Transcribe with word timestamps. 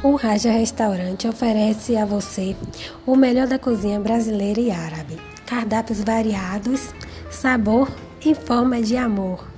O 0.00 0.14
Raja 0.14 0.52
Restaurante 0.52 1.26
oferece 1.26 1.96
a 1.96 2.06
você 2.06 2.54
o 3.04 3.16
melhor 3.16 3.48
da 3.48 3.58
cozinha 3.58 3.98
brasileira 3.98 4.60
e 4.60 4.70
árabe. 4.70 5.18
Cardápios 5.44 6.00
variados, 6.04 6.94
sabor 7.28 7.90
em 8.24 8.32
forma 8.32 8.80
de 8.80 8.96
amor. 8.96 9.57